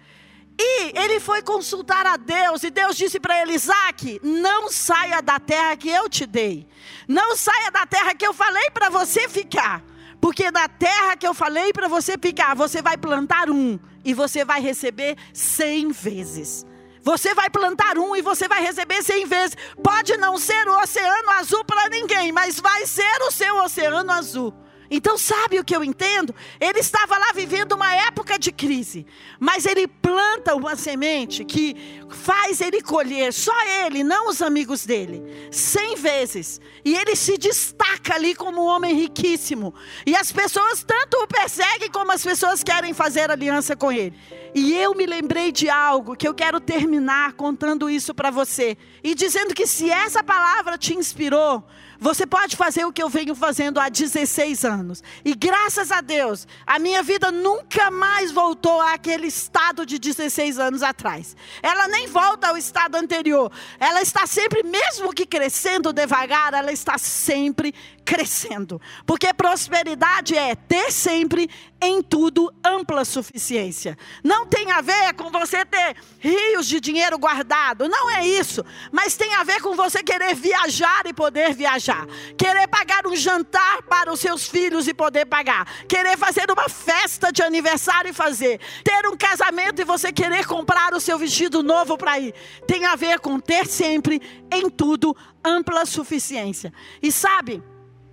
[0.58, 5.38] E ele foi consultar a Deus, e Deus disse para ele: Isaac, não saia da
[5.38, 6.66] terra que eu te dei,
[7.06, 9.91] não saia da terra que eu falei para você ficar.
[10.22, 14.44] Porque na terra que eu falei para você picar, você vai plantar um e você
[14.44, 16.64] vai receber cem vezes.
[17.02, 19.56] Você vai plantar um e você vai receber cem vezes.
[19.82, 24.54] Pode não ser o oceano azul para ninguém, mas vai ser o seu oceano azul.
[24.94, 26.34] Então, sabe o que eu entendo?
[26.60, 29.06] Ele estava lá vivendo uma época de crise,
[29.40, 31.74] mas ele planta uma semente que
[32.10, 36.60] faz ele colher, só ele, não os amigos dele, cem vezes.
[36.84, 39.74] E ele se destaca ali como um homem riquíssimo.
[40.04, 44.14] E as pessoas tanto o perseguem como as pessoas querem fazer aliança com ele.
[44.54, 49.14] E eu me lembrei de algo que eu quero terminar contando isso para você e
[49.14, 51.64] dizendo que se essa palavra te inspirou,
[52.02, 55.02] você pode fazer o que eu venho fazendo há 16 anos.
[55.24, 60.82] E graças a Deus, a minha vida nunca mais voltou àquele estado de 16 anos
[60.82, 61.36] atrás.
[61.62, 63.52] Ela nem volta ao estado anterior.
[63.78, 67.72] Ela está sempre, mesmo que crescendo devagar, ela está sempre
[68.04, 68.80] crescendo.
[69.06, 71.48] Porque prosperidade é ter sempre
[71.82, 73.98] em tudo ampla suficiência.
[74.22, 79.16] Não tem a ver com você ter rios de dinheiro guardado, não é isso, mas
[79.16, 82.06] tem a ver com você querer viajar e poder viajar,
[82.38, 87.32] querer pagar um jantar para os seus filhos e poder pagar, querer fazer uma festa
[87.32, 91.98] de aniversário e fazer, ter um casamento e você querer comprar o seu vestido novo
[91.98, 92.32] para ir.
[92.64, 96.72] Tem a ver com ter sempre em tudo ampla suficiência.
[97.02, 97.60] E sabe,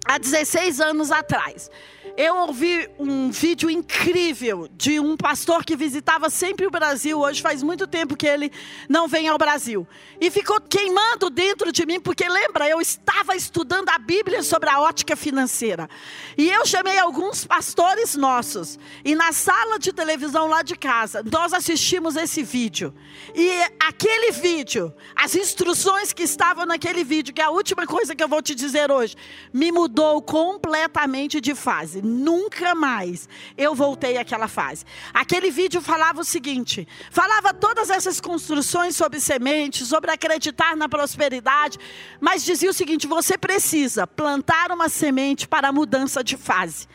[0.05, 1.69] há 16 anos atrás.
[2.21, 7.17] Eu ouvi um vídeo incrível de um pastor que visitava sempre o Brasil.
[7.17, 8.51] Hoje faz muito tempo que ele
[8.89, 9.87] não vem ao Brasil.
[10.19, 14.81] E ficou queimando dentro de mim, porque lembra, eu estava estudando a Bíblia sobre a
[14.81, 15.89] ótica financeira.
[16.37, 18.77] E eu chamei alguns pastores nossos.
[19.05, 22.93] E na sala de televisão lá de casa, nós assistimos esse vídeo.
[23.33, 28.21] E aquele vídeo, as instruções que estavam naquele vídeo, que é a última coisa que
[28.21, 29.15] eu vou te dizer hoje,
[29.53, 34.83] me mudou completamente de fase nunca mais eu voltei àquela fase.
[35.13, 41.77] Aquele vídeo falava o seguinte: falava todas essas construções sobre sementes, sobre acreditar na prosperidade,
[42.19, 46.87] mas dizia o seguinte: você precisa plantar uma semente para a mudança de fase.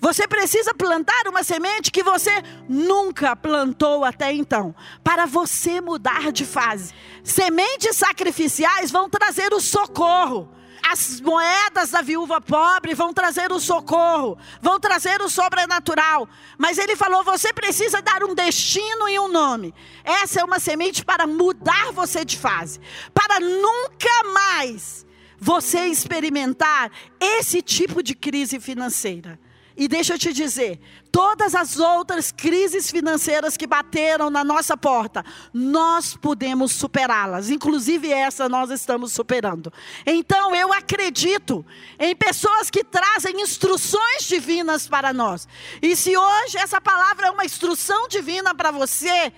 [0.00, 6.44] Você precisa plantar uma semente que você nunca plantou até então, para você mudar de
[6.44, 6.92] fase.
[7.22, 10.50] Sementes sacrificiais vão trazer o socorro
[10.82, 16.28] as moedas da viúva pobre vão trazer o socorro, vão trazer o sobrenatural.
[16.58, 19.74] Mas ele falou: você precisa dar um destino e um nome.
[20.04, 22.80] Essa é uma semente para mudar você de fase,
[23.14, 25.06] para nunca mais
[25.38, 26.90] você experimentar
[27.20, 29.40] esse tipo de crise financeira.
[29.76, 30.78] E deixa eu te dizer,
[31.10, 37.50] todas as outras crises financeiras que bateram na nossa porta, nós podemos superá-las.
[37.50, 39.72] Inclusive essa nós estamos superando.
[40.04, 41.64] Então eu acredito
[41.98, 45.48] em pessoas que trazem instruções divinas para nós.
[45.80, 49.32] E se hoje essa palavra é uma instrução divina para você,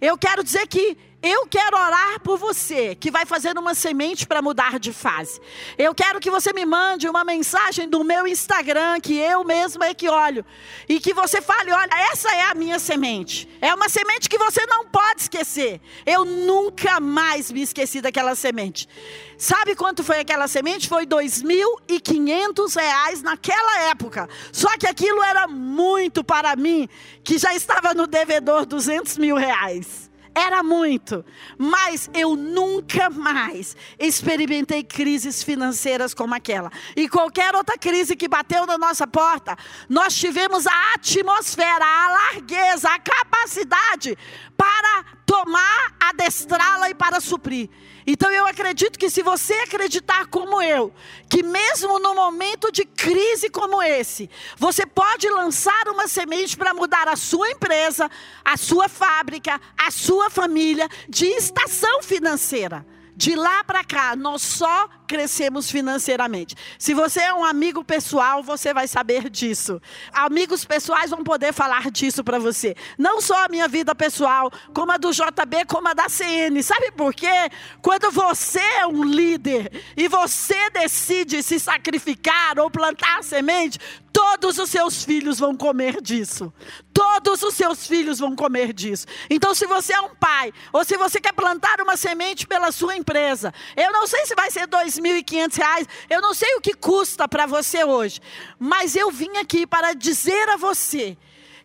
[0.00, 4.40] eu quero dizer que eu quero orar por você que vai fazer uma semente para
[4.40, 5.38] mudar de fase.
[5.76, 9.94] Eu quero que você me mande uma mensagem do meu Instagram, que eu mesma é
[9.94, 10.44] que olho,
[10.88, 13.46] e que você fale: olha, essa é a minha semente.
[13.60, 15.80] É uma semente que você não pode esquecer.
[16.06, 18.88] Eu nunca mais me esqueci daquela semente.
[19.36, 20.88] Sabe quanto foi aquela semente?
[20.88, 24.26] Foi R$ 2.500 naquela época.
[24.52, 26.88] Só que aquilo era muito para mim,
[27.22, 30.09] que já estava no devedor 200 mil reais.
[30.34, 31.24] Era muito,
[31.58, 36.70] mas eu nunca mais experimentei crises financeiras como aquela.
[36.94, 39.56] E qualquer outra crise que bateu na nossa porta,
[39.88, 44.16] nós tivemos a atmosfera, a largueza, a capacidade
[44.56, 47.68] para tomar, adestrá-la e para suprir.
[48.06, 50.92] Então eu acredito que se você acreditar como eu,
[51.28, 57.08] que mesmo no momento de crise como esse, você pode lançar uma semente para mudar
[57.08, 58.10] a sua empresa,
[58.44, 62.84] a sua fábrica, a sua família de estação financeira.
[63.20, 66.54] De lá para cá, nós só crescemos financeiramente.
[66.78, 69.78] Se você é um amigo pessoal, você vai saber disso.
[70.10, 72.74] Amigos pessoais vão poder falar disso para você.
[72.96, 76.62] Não só a minha vida pessoal, como a do JB, como a da CN.
[76.62, 77.50] Sabe por quê?
[77.82, 83.78] Quando você é um líder e você decide se sacrificar ou plantar semente,
[84.12, 86.52] Todos os seus filhos vão comer disso.
[87.00, 89.06] Todos os seus filhos vão comer disso.
[89.30, 92.94] Então, se você é um pai, ou se você quer plantar uma semente pela sua
[92.94, 97.26] empresa, eu não sei se vai ser R$ 2.500, eu não sei o que custa
[97.26, 98.20] para você hoje,
[98.58, 101.16] mas eu vim aqui para dizer a você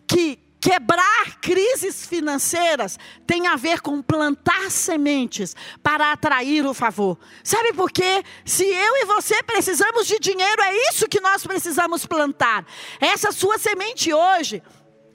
[0.08, 2.98] que Quebrar crises financeiras
[3.28, 7.20] tem a ver com plantar sementes para atrair o favor.
[7.44, 8.24] Sabe por quê?
[8.44, 12.66] Se eu e você precisamos de dinheiro, é isso que nós precisamos plantar.
[13.00, 14.64] Essa sua semente hoje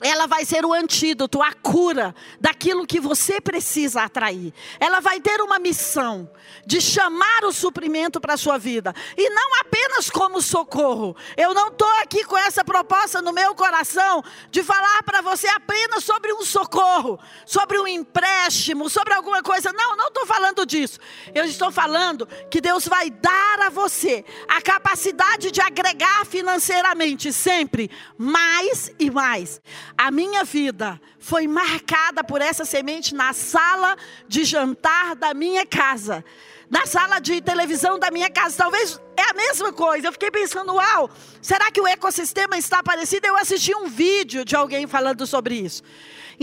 [0.01, 4.53] ela vai ser o antídoto, a cura daquilo que você precisa atrair.
[4.79, 6.29] Ela vai ter uma missão
[6.65, 8.93] de chamar o suprimento para a sua vida.
[9.17, 11.15] E não apenas como socorro.
[11.37, 16.03] Eu não estou aqui com essa proposta no meu coração de falar para você apenas
[16.03, 19.71] sobre um socorro, sobre um empréstimo, sobre alguma coisa.
[19.71, 20.99] Não, não estou falando disso.
[21.33, 27.89] Eu estou falando que Deus vai dar a você a capacidade de agregar financeiramente sempre
[28.17, 29.61] mais e mais.
[29.97, 33.95] A minha vida foi marcada por essa semente na sala
[34.27, 36.23] de jantar da minha casa,
[36.69, 38.57] na sala de televisão da minha casa.
[38.57, 40.07] Talvez é a mesma coisa.
[40.07, 41.09] Eu fiquei pensando, uau,
[41.41, 43.27] será que o ecossistema está parecido?
[43.27, 45.83] Eu assisti um vídeo de alguém falando sobre isso.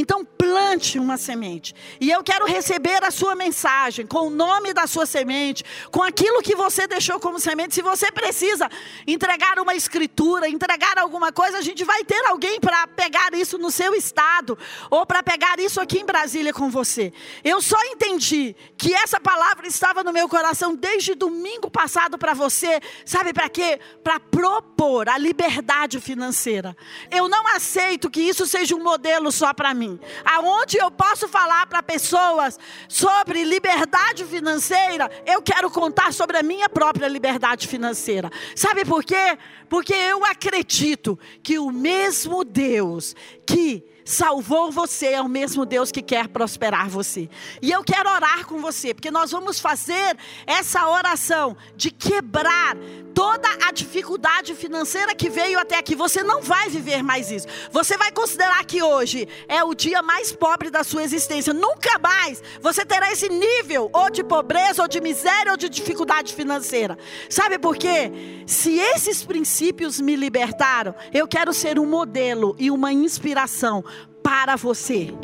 [0.01, 1.75] Então plante uma semente.
[2.01, 6.41] E eu quero receber a sua mensagem com o nome da sua semente, com aquilo
[6.41, 7.75] que você deixou como semente.
[7.75, 8.71] Se você precisa
[9.09, 13.73] entregar uma escritura, entregar alguma coisa, a gente vai ter alguém para pegar isso no
[13.73, 14.57] seu estado
[14.89, 17.13] ou para pegar isso aqui em Brasília com você.
[17.43, 22.81] Eu só entendi que essa palavra estava no meu coração desde domingo passado para você.
[23.05, 23.81] Sabe para quê?
[24.05, 26.77] Para propor a liberdade financeira.
[27.11, 31.29] Eu não aceito que isso seja um modelo só para mim mim, aonde eu posso
[31.29, 32.59] falar para pessoas
[32.89, 38.31] sobre liberdade financeira, eu quero contar sobre a minha própria liberdade financeira.
[38.55, 39.39] Sabe por quê?
[39.69, 43.15] Porque eu acredito que o mesmo Deus
[43.47, 47.29] que salvou você é o mesmo Deus que quer prosperar você.
[47.61, 52.75] E eu quero orar com você, porque nós vamos fazer essa oração de quebrar
[53.15, 55.95] toda a dificuldade financeira que veio até aqui.
[55.95, 57.47] Você não vai viver mais isso.
[57.71, 61.53] Você vai considerar que hoje é o dia mais pobre da sua existência.
[61.53, 66.33] Nunca mais você terá esse nível ou de pobreza, ou de miséria, ou de dificuldade
[66.33, 66.97] financeira.
[67.29, 68.11] Sabe por quê?
[68.47, 73.85] Se esses princípios me libertaram, eu quero ser um modelo e uma inspiração
[74.29, 75.15] para você.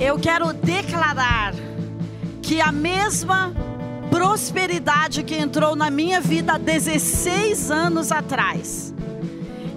[0.00, 1.54] Eu quero declarar
[2.42, 3.54] que a mesma
[4.10, 8.92] prosperidade que entrou na minha vida há 16 anos atrás.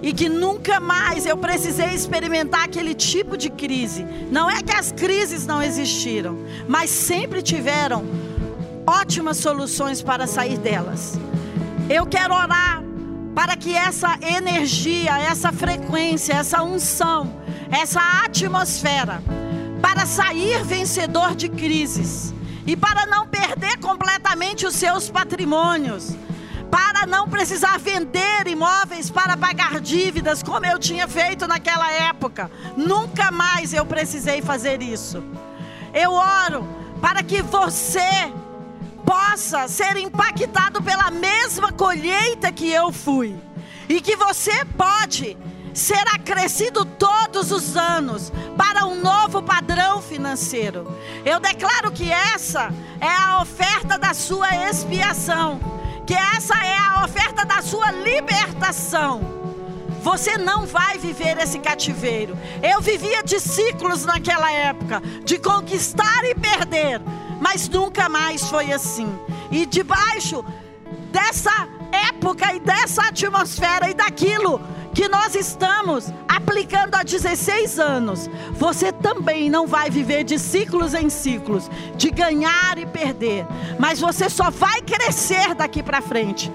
[0.02, 4.04] E que nunca mais eu precisei experimentar aquele tipo de crise.
[4.32, 8.04] Não é que as crises não existiram, mas sempre tiveram
[8.84, 11.16] ótimas soluções para sair delas.
[11.88, 12.82] Eu quero orar
[13.32, 17.44] para que essa energia, essa frequência, essa unção,
[17.74, 19.22] essa atmosfera,
[19.82, 22.32] para sair vencedor de crises
[22.66, 26.16] e para não perder completamente os seus patrimônios,
[26.70, 32.50] para não precisar vender imóveis para pagar dívidas, como eu tinha feito naquela época.
[32.76, 35.22] Nunca mais eu precisei fazer isso.
[35.92, 36.66] Eu oro
[37.00, 38.32] para que você
[39.04, 43.36] possa ser impactado pela mesma colheita que eu fui.
[43.88, 45.36] E que você pode
[45.74, 50.86] ser acrescido todos os anos para um novo padrão financeiro.
[51.24, 55.60] Eu declaro que essa é a oferta da sua expiação,
[56.06, 59.20] que essa é a oferta da sua libertação.
[60.00, 62.38] Você não vai viver esse cativeiro.
[62.62, 67.00] Eu vivia de ciclos naquela época, de conquistar e perder,
[67.40, 69.18] mas nunca mais foi assim.
[69.50, 70.44] E debaixo
[71.10, 74.60] dessa época e dessa atmosfera e daquilo
[74.94, 81.10] que nós estamos aplicando há 16 anos, você também não vai viver de ciclos em
[81.10, 83.44] ciclos, de ganhar e perder,
[83.78, 86.50] mas você só vai crescer daqui para frente.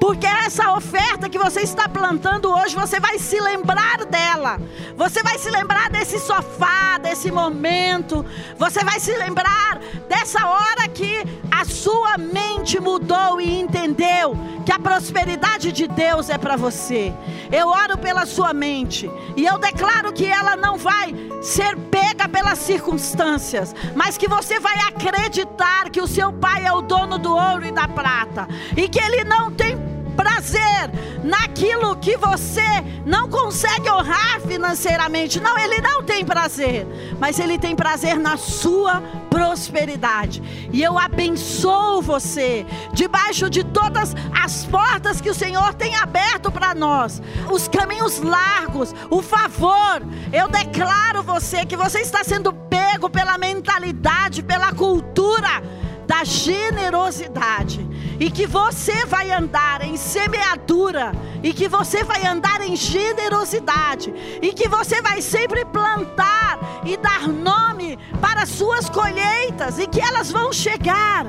[0.00, 4.60] Porque essa oferta que você está plantando hoje, você vai se lembrar dela.
[4.96, 8.22] Você vai se lembrar desse sofá, desse momento.
[8.58, 14.78] Você vai se lembrar dessa hora que a sua mente mudou e entendeu que a
[14.78, 17.12] prosperidade de Deus é para você.
[17.52, 22.58] Eu oro pela sua mente e eu declaro que ela não vai ser pega pelas
[22.58, 27.66] circunstâncias, mas que você vai acreditar que o seu pai é o dono do ouro
[27.66, 30.90] e da prata e que ele não tem prazer
[31.22, 32.62] naquilo que você
[33.04, 35.40] não consegue honrar financeiramente.
[35.40, 36.86] Não, ele não tem prazer,
[37.18, 40.42] mas ele tem prazer na sua prosperidade.
[40.72, 46.74] E eu abençoo você debaixo de todas as portas que o Senhor tem aberto para
[46.74, 50.02] nós, os caminhos largos, o favor.
[50.32, 55.62] Eu declaro você que você está sendo pego pela mentalidade, pela cultura
[56.06, 61.12] da generosidade e que você vai andar em semeadura,
[61.42, 67.28] e que você vai andar em generosidade, e que você vai sempre plantar e dar
[67.28, 71.26] nome para suas colheitas, e que elas vão chegar.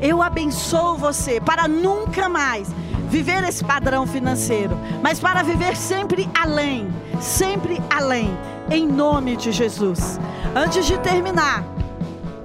[0.00, 2.68] Eu abençoo você para nunca mais
[3.08, 6.88] viver esse padrão financeiro, mas para viver sempre além,
[7.20, 8.36] sempre além,
[8.70, 10.20] em nome de Jesus.
[10.54, 11.64] Antes de terminar,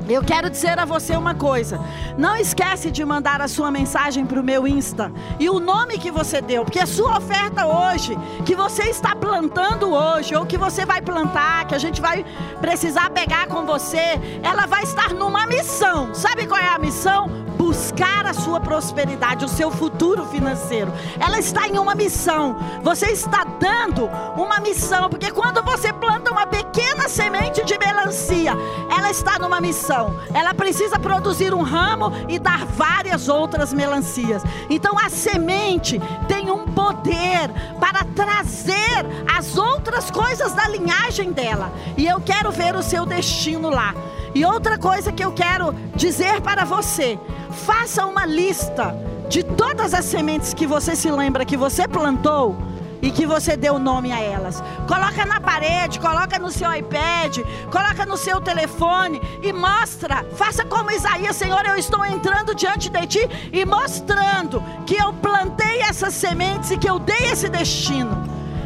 [0.07, 1.79] eu quero dizer a você uma coisa.
[2.17, 5.11] Não esquece de mandar a sua mensagem para o meu Insta.
[5.39, 6.63] E o nome que você deu.
[6.63, 11.65] Porque a sua oferta hoje, que você está plantando hoje, ou que você vai plantar,
[11.67, 12.25] que a gente vai
[12.59, 16.13] precisar pegar com você, ela vai estar numa missão.
[16.13, 17.43] Sabe qual é a missão?
[17.55, 20.91] buscar a sua prosperidade, o seu futuro financeiro.
[21.19, 22.57] Ela está em uma missão.
[22.83, 28.53] Você está dando uma missão, porque quando você planta uma pequena semente de melancia,
[28.89, 30.15] ela está numa missão.
[30.33, 34.43] Ela precisa produzir um ramo e dar várias outras melancias.
[34.69, 37.49] Então a semente tem um poder
[37.79, 41.71] para trazer as outras coisas da linhagem dela.
[41.97, 43.93] E eu quero ver o seu destino lá.
[44.35, 47.19] E outra coisa que eu quero dizer para você:
[47.65, 48.95] faça uma lista
[49.29, 52.72] de todas as sementes que você se lembra que você plantou
[53.03, 54.63] e que você deu nome a elas.
[54.87, 57.39] Coloca na parede, coloca no seu iPad,
[57.69, 60.25] coloca no seu telefone e mostra.
[60.35, 65.81] Faça como Isaías, Senhor, eu estou entrando diante de ti e mostrando que eu plantei
[65.81, 68.23] essas sementes e que eu dei esse destino.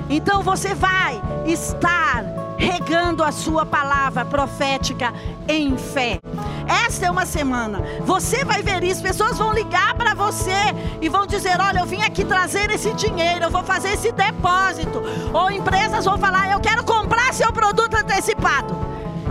[0.08, 2.24] Então você vai estar
[2.58, 5.14] regando a sua palavra profética
[5.48, 6.20] em fé.
[6.68, 7.82] Esta é uma semana.
[8.02, 9.02] Você vai ver isso.
[9.02, 10.52] Pessoas vão ligar para você
[11.02, 15.02] e vão dizer: Olha, eu vim aqui trazer esse dinheiro, eu vou fazer esse depósito.
[15.34, 18.76] Ou empresas vão falar: Eu quero comprar seu produto antecipado.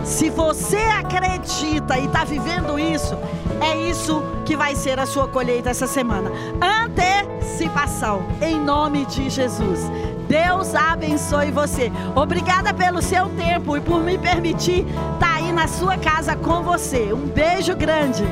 [0.05, 3.19] Se você acredita e está vivendo isso,
[3.61, 6.31] é isso que vai ser a sua colheita essa semana.
[6.61, 9.81] Antecipação, em nome de Jesus.
[10.29, 11.91] Deus abençoe você.
[12.15, 17.15] Obrigada pelo seu tempo e por me permitir estar tá na sua casa com você.
[17.15, 18.23] Um beijo grande.